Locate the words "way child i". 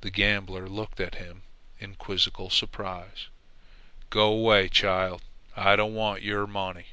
4.34-5.76